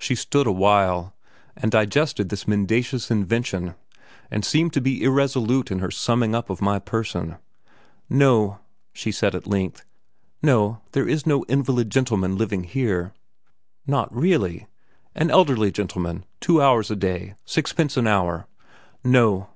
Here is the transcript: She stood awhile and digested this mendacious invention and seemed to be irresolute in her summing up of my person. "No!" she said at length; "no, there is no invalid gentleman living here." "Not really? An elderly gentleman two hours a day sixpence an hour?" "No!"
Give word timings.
She 0.00 0.14
stood 0.14 0.46
awhile 0.46 1.14
and 1.54 1.70
digested 1.70 2.30
this 2.30 2.48
mendacious 2.48 3.10
invention 3.10 3.74
and 4.30 4.42
seemed 4.42 4.72
to 4.72 4.80
be 4.80 5.02
irresolute 5.02 5.70
in 5.70 5.80
her 5.80 5.90
summing 5.90 6.34
up 6.34 6.48
of 6.48 6.62
my 6.62 6.78
person. 6.78 7.36
"No!" 8.08 8.60
she 8.94 9.12
said 9.12 9.34
at 9.34 9.46
length; 9.46 9.84
"no, 10.42 10.80
there 10.92 11.06
is 11.06 11.26
no 11.26 11.42
invalid 11.44 11.90
gentleman 11.90 12.38
living 12.38 12.64
here." 12.64 13.12
"Not 13.86 14.10
really? 14.16 14.66
An 15.14 15.30
elderly 15.30 15.70
gentleman 15.70 16.24
two 16.40 16.62
hours 16.62 16.90
a 16.90 16.96
day 16.96 17.34
sixpence 17.44 17.98
an 17.98 18.06
hour?" 18.06 18.46
"No!" 19.04 19.50